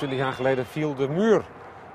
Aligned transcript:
20 0.00 0.18
jaar 0.18 0.32
geleden 0.32 0.66
viel 0.66 0.94
de 0.94 1.08
muur. 1.08 1.42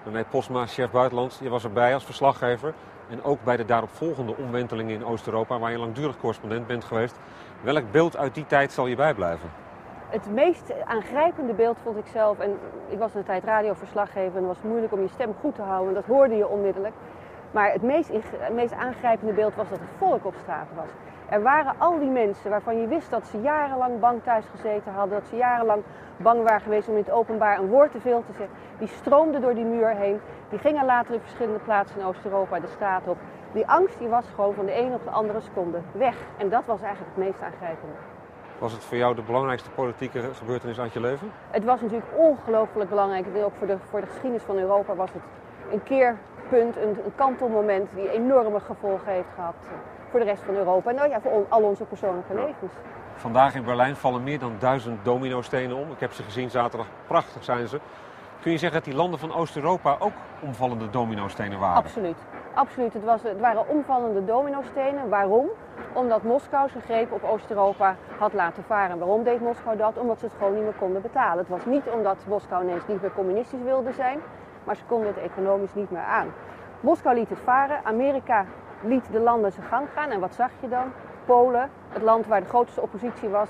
René 0.06 0.24
Posma, 0.30 0.66
chef 0.66 0.92
buitenland, 0.92 1.40
je 1.42 1.50
was 1.50 1.64
erbij 1.64 1.94
als 1.94 2.04
verslaggever. 2.04 2.74
En 3.10 3.24
ook 3.24 3.44
bij 3.44 3.58
de 3.58 3.66
daaropvolgende 3.66 4.36
omwentelingen 4.38 4.96
in 4.96 5.06
Oost-Europa, 5.06 5.60
waar 5.60 5.72
je 5.72 5.78
langdurig 5.78 6.18
correspondent 6.18 6.68
bent 6.68 6.84
geweest. 6.84 7.16
Welk 7.62 7.92
beeld 7.92 8.18
uit 8.18 8.34
die 8.36 8.46
tijd 8.46 8.72
zal 8.72 8.88
je 8.88 8.96
bijblijven? 8.96 9.50
Het 10.10 10.32
meest 10.32 10.74
aangrijpende 10.86 11.54
beeld 11.54 11.78
vond 11.84 11.98
ik 11.98 12.08
zelf, 12.08 12.40
en 12.40 12.58
ik 12.90 12.98
was 12.98 13.14
een 13.16 13.24
tijd 13.24 13.44
radioverslaggever 13.44 14.38
en 14.38 14.48
het 14.48 14.56
was 14.56 14.72
moeilijk 14.72 14.94
om 14.94 15.02
je 15.02 15.08
stem 15.08 15.34
goed 15.42 15.56
te 15.56 15.62
houden, 15.62 15.94
dat 15.94 16.06
hoorde 16.06 16.36
je 16.36 16.48
onmiddellijk. 16.48 16.94
Maar 17.52 17.72
het 17.72 17.82
meest, 17.82 18.10
het 18.38 18.54
meest 18.54 18.74
aangrijpende 18.74 19.34
beeld 19.34 19.56
was 19.56 19.70
dat 19.70 19.80
het 19.80 19.98
volk 19.98 20.26
op 20.26 20.36
straat 20.42 20.68
was. 20.76 20.90
Er 21.30 21.42
waren 21.42 21.74
al 21.78 22.00
die 22.00 22.10
mensen 22.10 22.50
waarvan 22.50 22.82
je 22.82 22.88
wist 22.88 23.10
dat 23.10 23.28
ze 23.28 23.42
jarenlang 23.42 24.00
bang 24.00 24.24
thuis 24.24 24.46
gezeten 24.56 24.94
hadden, 24.94 25.20
dat 25.20 25.28
ze 25.30 25.36
jarenlang 25.36 25.84
bang 26.18 26.44
waren 26.44 26.62
geweest 26.62 26.88
om 26.88 26.96
in 26.96 27.04
het 27.04 27.12
openbaar 27.12 27.60
een 27.60 27.68
woord 27.68 27.92
te 27.92 28.00
veel 28.00 28.24
te 28.26 28.34
zeggen. 28.38 28.56
Die 28.80 28.88
stroomden 28.88 29.42
door 29.42 29.54
die 29.54 29.66
muur 29.66 29.96
heen, 29.96 30.20
die 30.50 30.60
gingen 30.60 30.86
later 30.86 31.14
in 31.14 31.20
verschillende 31.20 31.60
plaatsen 31.60 32.00
in 32.00 32.06
Oost-Europa 32.06 32.60
de 32.60 32.68
straat 32.68 33.08
op. 33.08 33.18
Die 33.54 33.68
angst 33.68 34.00
die 34.00 34.08
was 34.08 34.26
gewoon 34.36 34.54
van 34.54 34.66
de 34.66 34.80
een 34.80 34.94
op 34.94 35.04
de 35.04 35.10
andere 35.10 35.42
seconde 35.42 35.82
weg. 35.92 36.16
En 36.38 36.50
dat 36.50 36.66
was 36.66 36.82
eigenlijk 36.82 37.16
het 37.16 37.26
meest 37.26 37.42
aangrijpende. 37.42 37.96
Was 38.60 38.72
het 38.72 38.84
voor 38.84 38.98
jou 38.98 39.16
de 39.16 39.22
belangrijkste 39.22 39.70
politieke 39.70 40.34
gebeurtenis 40.34 40.80
uit 40.80 40.94
je 40.94 41.00
leven? 41.00 41.32
Het 41.50 41.64
was 41.64 41.82
natuurlijk 41.82 42.12
ongelooflijk 42.16 42.90
belangrijk. 42.90 43.26
En 43.26 43.44
ook 43.44 43.56
voor 43.58 43.68
de, 43.68 43.78
voor 43.90 44.02
de 44.02 44.08
geschiedenis 44.08 44.44
van 44.44 44.58
Europa 44.58 44.96
was 44.96 45.10
het 45.14 45.22
een 45.72 45.84
keerpunt, 45.84 46.78
een, 46.78 46.98
een 47.06 47.16
kantelmoment 47.16 47.90
die 47.96 48.12
enorme 48.12 48.60
gevolgen 48.60 49.12
heeft 49.12 49.30
gehad 49.36 49.56
voor 50.16 50.24
de 50.24 50.30
rest 50.30 50.44
van 50.46 50.56
Europa. 50.56 50.90
En 50.90 50.96
nou 50.96 51.10
ja, 51.10 51.22
voor 51.22 51.46
al 51.50 51.62
onze 51.62 51.84
persoonlijke 51.84 52.34
levens. 52.34 52.74
Vandaag 53.16 53.56
in 53.56 53.64
Berlijn 53.64 53.96
vallen 53.96 54.24
meer 54.24 54.40
dan 54.40 54.56
duizend 54.60 55.06
dominostenen 55.06 55.76
om. 55.76 55.92
Ik 55.92 56.00
heb 56.00 56.14
ze 56.14 56.24
gezien 56.24 56.50
zaterdag. 56.50 56.88
Prachtig 57.08 57.44
zijn 57.44 57.68
ze. 57.68 57.80
Kun 58.42 58.52
je 58.52 58.58
zeggen 58.58 58.78
dat 58.78 58.88
die 58.88 58.96
landen 58.96 59.20
van 59.20 59.34
Oost-Europa 59.34 59.96
ook 60.00 60.12
omvallende 60.42 60.90
dominostenen 60.90 61.60
waren? 61.60 61.76
Absoluut. 61.76 62.18
Absoluut. 62.54 62.94
Het, 62.94 63.04
was, 63.04 63.24
het 63.24 63.40
waren 63.40 63.68
omvallende 63.70 64.26
dominostenen. 64.26 65.10
Waarom? 65.10 65.48
Omdat 65.94 66.24
Moskou 66.24 66.70
zijn 66.70 66.84
greep 66.84 67.12
op 67.12 67.24
Oost-Europa 67.24 67.96
had 68.18 68.34
laten 68.34 68.64
varen. 68.64 68.98
Waarom 69.00 69.24
deed 69.24 69.42
Moskou 69.42 69.78
dat? 69.78 69.98
Omdat 69.98 70.20
ze 70.20 70.26
het 70.26 70.34
gewoon 70.38 70.54
niet 70.54 70.64
meer 70.64 70.80
konden 70.80 71.02
betalen. 71.02 71.38
Het 71.38 71.48
was 71.48 71.66
niet 71.66 71.88
omdat 71.94 72.18
Moskou 72.28 72.64
ineens 72.64 72.88
niet 72.88 73.02
meer 73.02 73.14
communistisch 73.14 73.62
wilde 73.64 73.92
zijn, 73.94 74.20
maar 74.64 74.76
ze 74.76 74.84
konden 74.88 75.08
het 75.08 75.18
economisch 75.18 75.74
niet 75.74 75.92
meer 75.92 76.04
aan. 76.04 76.28
Moskou 76.80 77.16
liet 77.16 77.30
het 77.30 77.40
varen. 77.44 77.80
Amerika 77.84 78.46
liet 78.82 79.12
de 79.12 79.20
landen 79.20 79.52
zijn 79.52 79.66
gang 79.66 79.88
gaan. 79.94 80.10
En 80.10 80.20
wat 80.20 80.36
zag 80.36 80.50
je 80.62 80.70
dan? 80.70 80.92
Polen, 81.26 81.70
het 81.90 82.02
land 82.02 82.28
waar 82.28 82.42
de 82.42 82.48
grootste 82.48 82.82
oppositie 82.82 83.30
was, 83.30 83.50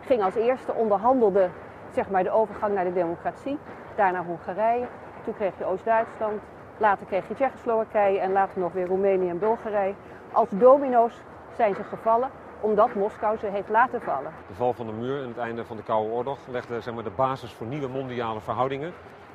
ging 0.00 0.22
als 0.22 0.34
eerste 0.34 0.72
onderhandelde 0.72 1.48
zeg 1.92 2.10
maar, 2.10 2.22
de 2.22 2.30
overgang 2.30 2.74
naar 2.74 2.84
de 2.84 2.92
democratie. 2.92 3.58
Daarna 3.94 4.24
Hongarije. 4.24 4.86
Toen 5.24 5.34
kreeg 5.34 5.52
je 5.58 5.64
Oost-Duitsland. 5.64 6.40
Later 6.78 7.06
kreeg 7.06 7.28
je 7.28 7.34
Tsjechoslowakije 7.34 8.18
en 8.18 8.32
later 8.32 8.60
nog 8.60 8.72
weer 8.72 8.86
Roemenië 8.86 9.28
en 9.28 9.38
Bulgarije. 9.38 9.94
Als 10.32 10.48
domino's 10.50 11.20
zijn 11.56 11.74
ze 11.74 11.82
gevallen 11.82 12.30
omdat 12.60 12.94
Moskou 12.94 13.38
ze 13.38 13.46
heeft 13.46 13.68
laten 13.68 14.00
vallen. 14.00 14.32
De 14.46 14.54
val 14.54 14.72
van 14.72 14.86
de 14.86 14.92
muur 14.92 15.22
en 15.22 15.28
het 15.28 15.38
einde 15.38 15.64
van 15.64 15.76
de 15.76 15.82
Koude 15.82 16.12
Oorlog 16.12 16.38
legde 16.50 16.80
zeg 16.80 16.94
maar, 16.94 17.04
de 17.04 17.10
basis 17.10 17.52
voor 17.52 17.66
nieuwe 17.66 17.88
mondiale 17.88 18.40
verhoudingen. 18.40 18.92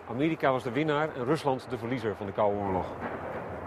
Amerika 0.10 0.52
was 0.52 0.64
de 0.64 0.72
winnaar 0.72 1.10
en 1.16 1.26
Rusland 1.26 1.70
de 1.70 1.78
verliezer 1.78 2.16
van 2.16 2.26
de 2.26 2.32
Koude 2.32 2.58
Oorlog. 2.58 2.86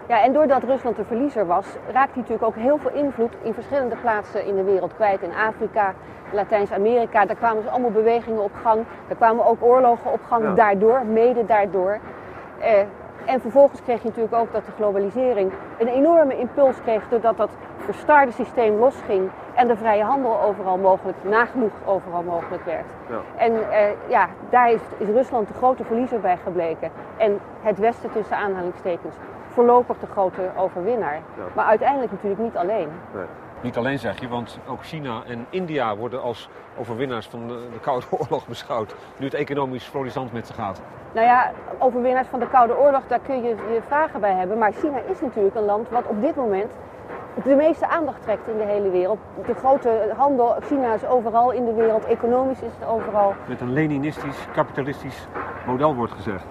Ja, 0.07 0.23
en 0.23 0.33
doordat 0.33 0.63
Rusland 0.63 0.95
de 0.95 1.03
verliezer 1.03 1.45
was, 1.45 1.65
raakte 1.91 2.13
hij 2.13 2.21
natuurlijk 2.21 2.43
ook 2.43 2.55
heel 2.55 2.77
veel 2.77 2.91
invloed 2.91 3.33
in 3.41 3.53
verschillende 3.53 3.95
plaatsen 3.95 4.45
in 4.45 4.55
de 4.55 4.63
wereld 4.63 4.95
kwijt. 4.95 5.21
In 5.21 5.33
Afrika, 5.47 5.93
Latijns-Amerika, 6.31 7.25
daar 7.25 7.35
kwamen 7.35 7.61
dus 7.61 7.71
allemaal 7.71 7.91
bewegingen 7.91 8.43
op 8.43 8.51
gang. 8.63 8.83
Daar 9.07 9.17
kwamen 9.17 9.45
ook 9.45 9.63
oorlogen 9.63 10.11
op 10.11 10.19
gang 10.27 10.53
daardoor, 10.53 11.05
mede 11.05 11.45
daardoor. 11.45 11.99
Eh, 12.59 12.79
en 13.25 13.41
vervolgens 13.41 13.81
kreeg 13.81 14.01
je 14.01 14.07
natuurlijk 14.07 14.35
ook 14.35 14.51
dat 14.51 14.65
de 14.65 14.71
globalisering 14.71 15.51
een 15.77 15.87
enorme 15.87 16.37
impuls 16.37 16.81
kreeg 16.81 17.07
doordat 17.09 17.37
dat 17.37 17.49
verstarde 17.77 18.31
systeem 18.31 18.79
losging 18.79 19.29
en 19.53 19.67
de 19.67 19.75
vrije 19.75 20.03
handel 20.03 20.41
overal 20.41 20.77
mogelijk, 20.77 21.17
nagenoeg 21.21 21.71
overal 21.85 22.23
mogelijk 22.23 22.65
werd. 22.65 22.85
Ja. 23.09 23.17
En 23.35 23.71
eh, 23.71 23.87
ja, 24.07 24.27
daar 24.49 24.71
is, 24.71 24.81
is 24.97 25.07
Rusland 25.07 25.47
de 25.47 25.53
grote 25.53 25.83
verliezer 25.83 26.19
bij 26.19 26.37
gebleken. 26.43 26.91
En 27.17 27.39
het 27.61 27.79
Westen 27.79 28.11
tussen 28.11 28.37
aanhalingstekens 28.37 29.15
voorlopig 29.55 29.97
de 29.99 30.07
grote 30.07 30.51
overwinnaar. 30.57 31.21
Maar 31.55 31.65
uiteindelijk 31.65 32.11
natuurlijk 32.11 32.41
niet 32.41 32.55
alleen. 32.55 32.89
Nee. 33.13 33.25
Niet 33.61 33.77
alleen 33.77 33.99
zeg 33.99 34.19
je, 34.19 34.27
want 34.27 34.59
ook 34.67 34.83
China 34.83 35.23
en 35.27 35.45
India 35.49 35.95
worden 35.95 36.21
als 36.21 36.49
overwinnaars 36.77 37.27
van 37.27 37.47
de, 37.47 37.67
de, 37.73 37.79
Koude 37.79 38.05
Oorlog 38.19 38.47
beschouwd. 38.47 38.95
Nu 39.17 39.25
het 39.25 39.33
economisch 39.33 39.83
florissant 39.83 40.33
met 40.33 40.47
ze 40.47 40.53
gaat. 40.53 40.81
Nou 41.13 41.25
ja, 41.25 41.51
overwinnaars 41.79 42.27
van 42.27 42.39
de 42.39 42.47
Koude 42.47 42.77
Oorlog, 42.77 43.01
daar 43.07 43.19
kun 43.19 43.43
je 43.43 43.49
je 43.49 43.81
vragen 43.87 44.19
bij 44.19 44.33
hebben. 44.33 44.57
Maar 44.57 44.71
China 44.71 44.97
is 45.09 45.21
natuurlijk 45.21 45.55
een 45.55 45.65
land 45.65 45.89
wat 45.89 46.07
op 46.07 46.21
dit 46.21 46.35
moment 46.35 46.71
de 47.43 47.55
meeste 47.55 47.87
aandacht 47.87 48.21
trekt 48.21 48.47
in 48.47 48.57
de 48.57 48.63
hele 48.63 48.89
wereld. 48.89 49.19
De 49.45 49.53
grote 49.53 50.13
handel, 50.17 50.55
China 50.61 50.93
is 50.93 51.05
overal 51.05 51.51
in 51.51 51.65
de 51.65 51.73
wereld, 51.73 52.05
economisch 52.05 52.61
is 52.61 52.71
het 52.79 52.87
overal. 52.87 53.33
Met 53.47 53.61
een 53.61 53.73
Leninistisch, 53.73 54.47
kapitalistisch 54.53 55.27
model 55.65 55.95
wordt 55.95 56.13
gezegd. 56.13 56.45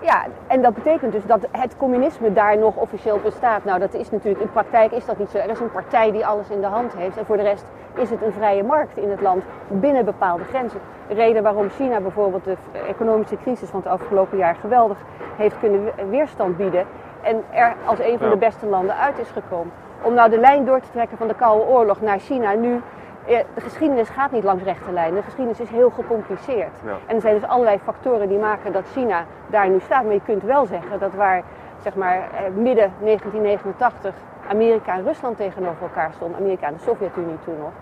Ja, 0.00 0.24
en 0.46 0.62
dat 0.62 0.74
betekent 0.74 1.12
dus 1.12 1.26
dat 1.26 1.46
het 1.50 1.76
communisme 1.76 2.32
daar 2.32 2.58
nog 2.58 2.76
officieel 2.76 3.20
bestaat. 3.22 3.64
Nou, 3.64 3.78
dat 3.78 3.94
is 3.94 4.10
natuurlijk, 4.10 4.42
in 4.42 4.50
praktijk 4.50 4.92
is 4.92 5.06
dat 5.06 5.18
niet 5.18 5.30
zo. 5.30 5.38
Er 5.38 5.50
is 5.50 5.60
een 5.60 5.70
partij 5.70 6.12
die 6.12 6.26
alles 6.26 6.48
in 6.48 6.60
de 6.60 6.66
hand 6.66 6.94
heeft. 6.96 7.16
En 7.16 7.26
voor 7.26 7.36
de 7.36 7.42
rest 7.42 7.64
is 7.94 8.10
het 8.10 8.22
een 8.22 8.32
vrije 8.32 8.62
markt 8.62 8.96
in 8.96 9.10
het 9.10 9.20
land 9.20 9.42
binnen 9.68 10.04
bepaalde 10.04 10.44
grenzen. 10.44 10.80
De 11.08 11.14
reden 11.14 11.42
waarom 11.42 11.68
China 11.68 12.00
bijvoorbeeld 12.00 12.44
de 12.44 12.56
economische 12.88 13.36
crisis 13.36 13.68
van 13.68 13.80
het 13.80 13.88
afgelopen 13.88 14.38
jaar 14.38 14.54
geweldig 14.54 14.98
heeft 15.36 15.58
kunnen 15.58 15.92
weerstand 16.10 16.56
bieden. 16.56 16.86
En 17.22 17.44
er 17.50 17.74
als 17.84 17.98
een 17.98 18.18
van 18.18 18.30
de 18.30 18.36
beste 18.36 18.66
landen 18.66 18.96
uit 18.96 19.18
is 19.18 19.30
gekomen. 19.30 19.72
Om 20.02 20.14
nou 20.14 20.30
de 20.30 20.38
lijn 20.38 20.64
door 20.64 20.80
te 20.80 20.90
trekken 20.92 21.18
van 21.18 21.28
de 21.28 21.34
Koude 21.34 21.66
Oorlog 21.66 22.00
naar 22.00 22.18
China 22.18 22.52
nu 22.52 22.80
de 23.28 23.60
geschiedenis 23.60 24.08
gaat 24.08 24.30
niet 24.30 24.44
langs 24.44 24.62
rechte 24.62 24.92
lijnen. 24.92 25.14
De 25.14 25.22
geschiedenis 25.22 25.60
is 25.60 25.68
heel 25.68 25.90
gecompliceerd. 25.90 26.72
En 27.06 27.14
er 27.14 27.20
zijn 27.20 27.34
dus 27.34 27.48
allerlei 27.48 27.78
factoren 27.78 28.28
die 28.28 28.38
maken 28.38 28.72
dat 28.72 28.84
China 28.92 29.24
daar 29.46 29.68
nu 29.68 29.80
staat. 29.80 30.04
Maar 30.04 30.12
je 30.12 30.20
kunt 30.24 30.42
wel 30.42 30.66
zeggen 30.66 30.98
dat 30.98 31.14
waar 31.14 31.42
zeg 31.82 31.94
maar, 31.94 32.16
eh, 32.16 32.50
midden 32.54 32.92
1989 33.00 34.14
Amerika 34.48 34.94
en 34.94 35.04
Rusland 35.04 35.36
tegenover 35.36 35.82
elkaar 35.82 36.12
stonden, 36.14 36.38
Amerika 36.38 36.66
en 36.66 36.72
de 36.72 36.80
Sovjet-Unie 36.80 37.38
toen 37.44 37.58
nog, 37.58 37.72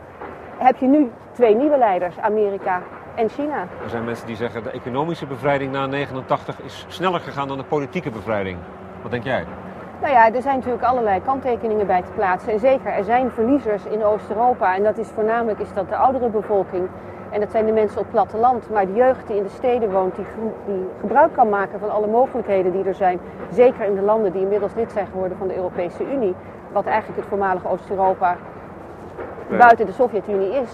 heb 0.58 0.76
je 0.76 0.86
nu 0.86 1.10
twee 1.32 1.54
nieuwe 1.54 1.78
leiders, 1.78 2.18
Amerika 2.18 2.82
en 3.14 3.28
China. 3.28 3.66
Er 3.82 3.90
zijn 3.90 4.04
mensen 4.04 4.26
die 4.26 4.36
zeggen 4.36 4.62
de 4.62 4.70
economische 4.70 5.26
bevrijding 5.26 5.72
na 5.72 5.86
89 5.86 6.60
is 6.60 6.84
sneller 6.88 7.20
gegaan 7.20 7.48
dan 7.48 7.56
de 7.56 7.64
politieke 7.64 8.10
bevrijding. 8.10 8.58
Wat 9.02 9.10
denk 9.10 9.24
jij? 9.24 9.44
Nou 10.00 10.12
ja, 10.12 10.32
er 10.32 10.42
zijn 10.42 10.56
natuurlijk 10.56 10.84
allerlei 10.84 11.22
kanttekeningen 11.22 11.86
bij 11.86 12.02
te 12.02 12.10
plaatsen. 12.14 12.52
En 12.52 12.58
zeker, 12.58 12.92
er 12.92 13.04
zijn 13.04 13.30
verliezers 13.30 13.84
in 13.84 14.04
Oost-Europa. 14.04 14.74
En 14.74 14.82
dat 14.82 14.98
is 14.98 15.08
voornamelijk 15.08 15.58
is 15.58 15.72
dat 15.72 15.88
de 15.88 15.96
oudere 15.96 16.28
bevolking. 16.28 16.88
En 17.30 17.40
dat 17.40 17.50
zijn 17.50 17.66
de 17.66 17.72
mensen 17.72 17.98
op 17.98 18.04
het 18.04 18.12
platteland. 18.12 18.70
Maar 18.70 18.86
de 18.86 18.92
jeugd 18.92 19.26
die 19.26 19.36
in 19.36 19.42
de 19.42 19.48
steden 19.48 19.92
woont, 19.92 20.16
die, 20.16 20.24
die 20.66 20.88
gebruik 21.00 21.32
kan 21.32 21.48
maken 21.48 21.80
van 21.80 21.90
alle 21.90 22.06
mogelijkheden 22.06 22.72
die 22.72 22.84
er 22.84 22.94
zijn. 22.94 23.20
Zeker 23.50 23.84
in 23.84 23.94
de 23.94 24.02
landen 24.02 24.32
die 24.32 24.42
inmiddels 24.42 24.74
lid 24.74 24.92
zijn 24.92 25.06
geworden 25.06 25.38
van 25.38 25.48
de 25.48 25.56
Europese 25.56 26.12
Unie. 26.12 26.34
Wat 26.72 26.86
eigenlijk 26.86 27.18
het 27.18 27.28
voormalige 27.28 27.68
Oost-Europa 27.68 28.36
buiten 29.58 29.86
de 29.86 29.92
Sovjet-Unie 29.92 30.54
is. 30.54 30.70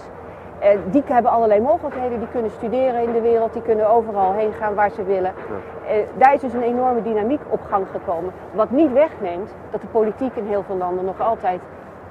Eh, 0.63 0.77
die 0.91 1.03
hebben 1.05 1.31
allerlei 1.31 1.61
mogelijkheden. 1.61 2.19
Die 2.19 2.27
kunnen 2.27 2.51
studeren 2.51 3.01
in 3.01 3.11
de 3.11 3.21
wereld, 3.21 3.53
die 3.53 3.61
kunnen 3.61 3.89
overal 3.89 4.33
heen 4.33 4.53
gaan 4.53 4.75
waar 4.75 4.89
ze 4.89 5.03
willen. 5.03 5.33
Ja. 5.33 5.89
Eh, 5.89 5.97
daar 6.17 6.33
is 6.33 6.41
dus 6.41 6.53
een 6.53 6.61
enorme 6.61 7.01
dynamiek 7.01 7.41
op 7.49 7.61
gang 7.69 7.85
gekomen. 7.91 8.33
Wat 8.51 8.71
niet 8.71 8.91
wegneemt 8.91 9.53
dat 9.71 9.81
de 9.81 9.87
politiek 9.87 10.35
in 10.35 10.45
heel 10.45 10.63
veel 10.63 10.75
landen 10.75 11.05
nog 11.05 11.21
altijd 11.21 11.61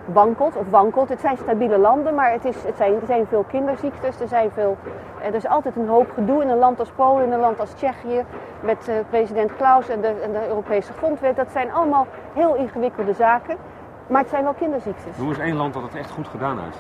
wankelt 0.04 0.56
of 0.56 0.70
wankelt. 0.70 1.08
Het 1.08 1.20
zijn 1.20 1.37
stabiele 1.37 1.78
landen, 1.78 2.14
maar 2.14 2.32
het, 2.32 2.44
is, 2.44 2.62
het 2.64 2.76
zijn, 2.76 2.94
er 2.94 3.06
zijn 3.06 3.26
veel 3.26 3.44
kinderziektes. 3.49 4.20
Er, 4.20 4.28
zijn 4.28 4.50
veel, 4.50 4.76
eh, 5.20 5.26
er 5.26 5.34
is 5.34 5.46
altijd 5.46 5.76
een 5.76 5.88
hoop 5.88 6.10
gedoe 6.14 6.43
in 6.43 6.48
een 6.48 6.58
land 6.58 6.78
als 6.78 6.90
Polen, 6.90 7.25
in 7.25 7.32
een 7.32 7.40
land 7.40 7.60
als 7.60 7.72
Tsjechië. 7.72 8.25
Met 8.60 8.90
president 9.10 9.56
Klaus 9.56 9.88
en 9.88 10.00
de, 10.00 10.08
en 10.22 10.32
de 10.32 10.48
Europese 10.48 10.93
grondwet. 10.93 11.37
Dat 11.37 11.50
zijn 11.50 11.72
allemaal 11.72 12.06
heel 12.32 12.55
ingewikkelde 12.55 13.12
zaken. 13.12 13.56
Maar 14.06 14.20
het 14.20 14.31
zijn 14.31 14.44
wel 14.44 14.55
kinderziektes. 14.55 15.16
Hoe 15.16 15.31
is 15.31 15.38
één 15.38 15.56
land 15.56 15.75
dat 15.75 15.82
het 15.82 15.94
echt 15.94 16.10
goed 16.10 16.28
gedaan 16.28 16.58
heeft? 16.58 16.78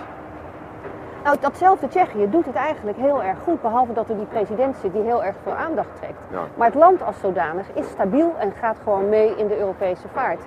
Nou, 1.24 1.36
datzelfde 1.40 1.88
Tsjechië 1.88 2.30
doet 2.30 2.46
het 2.46 2.54
eigenlijk 2.54 2.96
heel 2.96 3.22
erg 3.22 3.38
goed, 3.44 3.62
behalve 3.62 3.92
dat 3.92 4.08
er 4.08 4.16
die 4.16 4.26
president 4.26 4.76
zit 4.76 4.92
die 4.92 5.02
heel 5.02 5.24
erg 5.24 5.36
veel 5.42 5.52
aandacht 5.52 5.96
trekt. 5.98 6.20
Maar 6.56 6.66
het 6.66 6.76
land 6.76 7.02
als 7.02 7.20
zodanig 7.20 7.66
is 7.74 7.88
stabiel 7.88 8.34
en 8.38 8.52
gaat 8.60 8.76
gewoon 8.82 9.08
mee 9.08 9.36
in 9.36 9.48
de 9.48 9.58
Europese 9.58 10.08
vaart. 10.12 10.40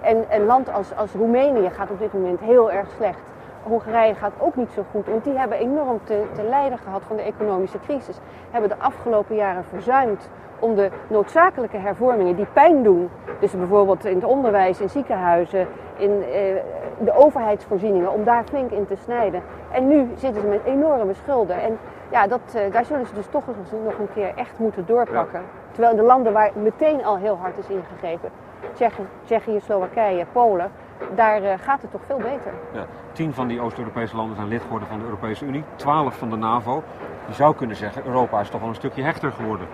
En 0.00 0.24
een 0.30 0.44
land 0.44 0.72
als, 0.72 0.94
als 0.96 1.12
Roemenië 1.12 1.70
gaat 1.70 1.90
op 1.90 1.98
dit 1.98 2.12
moment 2.12 2.40
heel 2.40 2.70
erg 2.70 2.88
slecht. 2.96 3.18
Hongarije 3.68 4.14
gaat 4.14 4.32
ook 4.38 4.56
niet 4.56 4.70
zo 4.70 4.84
goed, 4.90 5.06
want 5.06 5.24
die 5.24 5.38
hebben 5.38 5.58
enorm 5.58 6.00
te, 6.04 6.22
te 6.34 6.42
lijden 6.42 6.78
gehad 6.78 7.02
van 7.06 7.16
de 7.16 7.22
economische 7.22 7.80
crisis. 7.80 8.18
Hebben 8.50 8.70
de 8.70 8.78
afgelopen 8.78 9.36
jaren 9.36 9.64
verzuimd 9.64 10.30
om 10.58 10.74
de 10.74 10.90
noodzakelijke 11.08 11.76
hervormingen 11.76 12.36
die 12.36 12.46
pijn 12.52 12.82
doen, 12.82 13.10
dus 13.40 13.52
bijvoorbeeld 13.52 14.04
in 14.04 14.14
het 14.14 14.24
onderwijs, 14.24 14.80
in 14.80 14.90
ziekenhuizen, 14.90 15.66
in 15.96 16.22
eh, 16.22 16.54
de 16.98 17.12
overheidsvoorzieningen, 17.12 18.12
om 18.12 18.24
daar 18.24 18.44
flink 18.44 18.70
in 18.70 18.86
te 18.86 18.96
snijden. 18.96 19.42
En 19.70 19.88
nu 19.88 20.08
zitten 20.14 20.42
ze 20.42 20.48
met 20.48 20.64
enorme 20.64 21.14
schulden. 21.14 21.62
En 21.62 21.78
ja, 22.10 22.26
dat, 22.26 22.40
eh, 22.54 22.72
daar 22.72 22.84
zullen 22.84 23.06
ze 23.06 23.14
dus 23.14 23.26
toch 23.30 23.42
nog 23.84 23.98
een 23.98 24.12
keer 24.14 24.32
echt 24.34 24.58
moeten 24.58 24.86
doorpakken. 24.86 25.42
Terwijl 25.70 25.92
in 25.92 26.00
de 26.00 26.06
landen 26.06 26.32
waar 26.32 26.50
meteen 26.62 27.04
al 27.04 27.16
heel 27.16 27.38
hard 27.40 27.58
is 27.58 27.68
ingegrepen, 27.68 28.30
Tsjechië, 28.72 29.06
Tsjechië 29.24 29.60
Slowakije, 29.60 30.24
Polen, 30.32 30.70
daar 31.14 31.42
uh, 31.42 31.52
gaat 31.60 31.82
het 31.82 31.90
toch 31.90 32.00
veel 32.06 32.16
beter. 32.16 32.52
Ja, 32.72 32.86
tien 33.12 33.34
van 33.34 33.48
die 33.48 33.60
Oost-Europese 33.60 34.16
landen 34.16 34.36
zijn 34.36 34.48
lid 34.48 34.62
geworden 34.62 34.88
van 34.88 34.98
de 34.98 35.04
Europese 35.04 35.44
Unie, 35.44 35.64
twaalf 35.76 36.14
van 36.14 36.30
de 36.30 36.36
NAVO. 36.36 36.82
Je 37.26 37.34
zou 37.34 37.54
kunnen 37.54 37.76
zeggen, 37.76 38.02
Europa 38.06 38.40
is 38.40 38.48
toch 38.48 38.60
wel 38.60 38.68
een 38.68 38.74
stukje 38.74 39.02
hechter 39.02 39.32
geworden. 39.32 39.66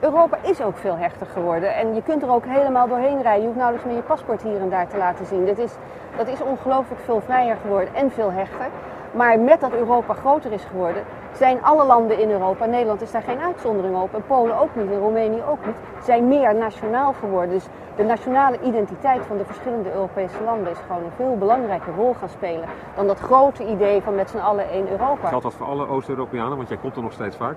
Europa 0.00 0.38
is 0.42 0.62
ook 0.62 0.76
veel 0.76 0.96
hechter 0.96 1.26
geworden. 1.26 1.74
En 1.74 1.94
je 1.94 2.02
kunt 2.02 2.22
er 2.22 2.30
ook 2.30 2.44
helemaal 2.46 2.88
doorheen 2.88 3.22
rijden. 3.22 3.40
Je 3.40 3.46
hoeft 3.46 3.58
nauwelijks 3.58 3.88
meer 3.88 3.96
je 3.96 4.02
paspoort 4.02 4.42
hier 4.42 4.60
en 4.60 4.70
daar 4.70 4.88
te 4.88 4.96
laten 4.96 5.26
zien. 5.26 5.46
Dat 5.46 5.58
is, 5.58 5.72
dat 6.16 6.28
is 6.28 6.42
ongelooflijk 6.42 7.00
veel 7.00 7.20
vrijer 7.20 7.56
geworden 7.62 7.94
en 7.94 8.10
veel 8.10 8.32
hechter. 8.32 8.66
Maar 9.14 9.38
met 9.38 9.60
dat 9.60 9.72
Europa 9.72 10.14
groter 10.14 10.52
is 10.52 10.64
geworden, 10.64 11.02
zijn 11.32 11.62
alle 11.62 11.84
landen 11.84 12.18
in 12.18 12.30
Europa, 12.30 12.64
Nederland 12.64 13.02
is 13.02 13.10
daar 13.10 13.22
geen 13.22 13.40
uitzondering 13.40 13.96
op, 13.96 14.14
en 14.14 14.26
Polen 14.26 14.58
ook 14.60 14.74
niet, 14.74 14.90
en 14.90 14.98
Roemenië 14.98 15.42
ook 15.48 15.66
niet, 15.66 15.74
zijn 16.02 16.28
meer 16.28 16.54
nationaal 16.54 17.12
geworden. 17.12 17.50
Dus 17.50 17.66
de 17.96 18.02
nationale 18.02 18.60
identiteit 18.60 19.26
van 19.26 19.36
de 19.36 19.44
verschillende 19.44 19.92
Europese 19.92 20.42
landen 20.44 20.70
is 20.70 20.78
gewoon 20.86 21.02
een 21.02 21.10
veel 21.16 21.36
belangrijke 21.38 21.90
rol 21.96 22.14
gaan 22.14 22.28
spelen 22.28 22.68
dan 22.94 23.06
dat 23.06 23.18
grote 23.18 23.66
idee 23.66 24.02
van 24.02 24.14
met 24.14 24.30
z'n 24.30 24.38
allen 24.38 24.68
één 24.68 24.90
Europa. 24.90 25.28
Geldt 25.28 25.44
dat 25.44 25.54
voor 25.54 25.66
alle 25.66 25.88
Oost-Europeanen, 25.88 26.56
want 26.56 26.68
jij 26.68 26.78
komt 26.78 26.96
er 26.96 27.02
nog 27.02 27.12
steeds 27.12 27.36
vaak? 27.36 27.56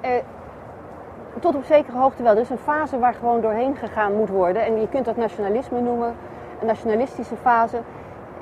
Eh, 0.00 0.10
tot 1.40 1.54
op 1.54 1.64
zekere 1.64 1.98
hoogte 1.98 2.22
wel. 2.22 2.34
Er 2.34 2.40
is 2.40 2.50
een 2.50 2.58
fase 2.58 2.98
waar 2.98 3.14
gewoon 3.14 3.40
doorheen 3.40 3.76
gegaan 3.76 4.16
moet 4.16 4.28
worden. 4.28 4.64
En 4.64 4.80
je 4.80 4.88
kunt 4.88 5.04
dat 5.04 5.16
nationalisme 5.16 5.80
noemen, 5.80 6.14
een 6.60 6.66
nationalistische 6.66 7.36
fase. 7.36 7.80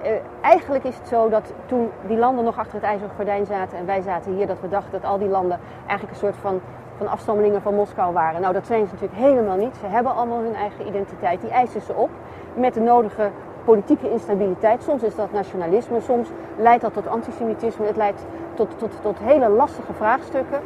Uh, 0.04 0.10
eigenlijk 0.40 0.84
is 0.84 0.96
het 0.96 1.08
zo 1.08 1.28
dat 1.28 1.52
toen 1.66 1.90
die 2.06 2.16
landen 2.16 2.44
nog 2.44 2.58
achter 2.58 2.74
het 2.74 2.82
ijzeren 2.82 3.14
gordijn 3.16 3.46
zaten 3.46 3.78
en 3.78 3.86
wij 3.86 4.00
zaten 4.00 4.32
hier, 4.34 4.46
dat 4.46 4.60
we 4.60 4.68
dachten 4.68 4.92
dat 4.92 5.10
al 5.10 5.18
die 5.18 5.28
landen 5.28 5.58
eigenlijk 5.86 6.10
een 6.10 6.26
soort 6.26 6.36
van, 6.36 6.60
van 6.96 7.08
afstammelingen 7.08 7.62
van 7.62 7.74
Moskou 7.74 8.12
waren. 8.12 8.40
Nou, 8.40 8.52
dat 8.52 8.66
zijn 8.66 8.86
ze 8.86 8.92
natuurlijk 8.92 9.20
helemaal 9.20 9.56
niet. 9.56 9.76
Ze 9.76 9.86
hebben 9.86 10.14
allemaal 10.14 10.38
hun 10.38 10.54
eigen 10.54 10.86
identiteit. 10.86 11.40
Die 11.40 11.50
eisen 11.50 11.80
ze 11.80 11.94
op 11.94 12.10
met 12.54 12.74
de 12.74 12.80
nodige 12.80 13.30
politieke 13.64 14.10
instabiliteit. 14.10 14.82
Soms 14.82 15.02
is 15.02 15.14
dat 15.14 15.32
nationalisme, 15.32 16.00
soms 16.00 16.28
leidt 16.56 16.82
dat 16.82 16.92
tot 16.92 17.06
antisemitisme. 17.06 17.86
Het 17.86 17.96
leidt 17.96 18.26
tot, 18.54 18.78
tot, 18.78 19.02
tot 19.02 19.18
hele 19.18 19.48
lastige 19.48 19.92
vraagstukken. 19.92 20.60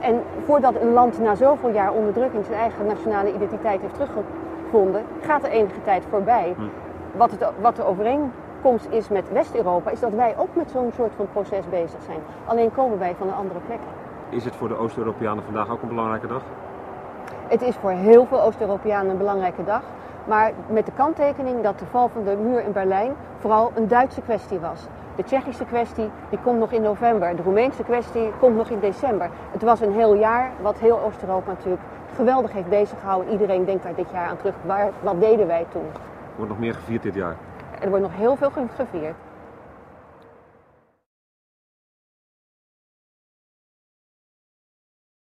En 0.00 0.22
voordat 0.44 0.74
een 0.80 0.92
land 0.92 1.18
na 1.18 1.34
zoveel 1.34 1.70
jaar 1.70 1.92
onderdrukking 1.92 2.44
zijn 2.44 2.58
eigen 2.58 2.86
nationale 2.86 3.34
identiteit 3.34 3.80
heeft 3.80 3.94
teruggevonden, 3.94 5.02
gaat 5.20 5.42
er 5.42 5.50
enige 5.50 5.82
tijd 5.82 6.04
voorbij. 6.10 6.54
Hm. 6.56 6.62
Wat, 7.16 7.30
het, 7.30 7.44
wat 7.60 7.76
de 7.76 7.84
overeenkomst 7.84 8.46
is 8.88 9.08
met 9.08 9.32
West-Europa, 9.32 9.90
is 9.90 10.00
dat 10.00 10.12
wij 10.12 10.34
ook 10.38 10.54
met 10.54 10.70
zo'n 10.70 10.92
soort 10.96 11.12
van 11.16 11.28
proces 11.32 11.68
bezig 11.70 12.02
zijn. 12.02 12.20
Alleen 12.44 12.72
komen 12.72 12.98
wij 12.98 13.14
van 13.18 13.28
een 13.28 13.34
andere 13.34 13.60
plek. 13.66 13.78
Is 14.28 14.44
het 14.44 14.56
voor 14.56 14.68
de 14.68 14.76
Oost-Europeanen 14.76 15.44
vandaag 15.44 15.70
ook 15.70 15.82
een 15.82 15.88
belangrijke 15.88 16.26
dag? 16.26 16.42
Het 17.48 17.62
is 17.62 17.76
voor 17.76 17.90
heel 17.90 18.26
veel 18.26 18.42
Oost-Europeanen 18.42 19.10
een 19.10 19.18
belangrijke 19.18 19.64
dag. 19.64 19.82
Maar 20.24 20.52
met 20.68 20.86
de 20.86 20.92
kanttekening 20.92 21.62
dat 21.62 21.78
de 21.78 21.84
val 21.90 22.08
van 22.08 22.24
de 22.24 22.36
muur 22.36 22.64
in 22.64 22.72
Berlijn 22.72 23.12
vooral 23.38 23.72
een 23.74 23.88
Duitse 23.88 24.20
kwestie 24.20 24.58
was. 24.58 24.86
De 25.16 25.24
Tsjechische 25.24 25.64
kwestie 25.64 26.10
die 26.30 26.38
komt 26.42 26.58
nog 26.58 26.72
in 26.72 26.82
november. 26.82 27.36
De 27.36 27.42
Roemeense 27.42 27.82
kwestie 27.82 28.30
komt 28.40 28.56
nog 28.56 28.68
in 28.68 28.80
december. 28.80 29.30
Het 29.52 29.62
was 29.62 29.80
een 29.80 29.92
heel 29.92 30.14
jaar 30.14 30.50
wat 30.60 30.78
heel 30.78 31.00
Oost-Europa 31.00 31.50
natuurlijk 31.50 31.82
geweldig 32.14 32.52
heeft 32.52 32.68
beziggehouden. 32.68 33.32
Iedereen 33.32 33.64
denkt 33.64 33.82
daar 33.82 33.94
dit 33.94 34.10
jaar 34.12 34.28
aan 34.28 34.36
terug. 34.36 34.54
Waar, 34.66 34.90
wat 35.00 35.20
deden 35.20 35.46
wij 35.46 35.66
toen? 35.72 35.86
Wordt 36.36 36.50
nog 36.50 36.60
meer 36.60 36.74
gevierd 36.74 37.02
dit 37.02 37.14
jaar. 37.14 37.36
Er 37.80 37.88
wordt 37.88 38.04
nog 38.04 38.16
heel 38.16 38.36
veel 38.36 38.50
gevierd. 38.74 39.16